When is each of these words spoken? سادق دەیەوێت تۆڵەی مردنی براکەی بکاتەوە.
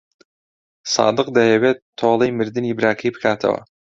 سادق 0.93 1.27
دەیەوێت 1.37 1.77
تۆڵەی 1.99 2.35
مردنی 2.37 2.77
براکەی 2.77 3.13
بکاتەوە. 3.15 3.61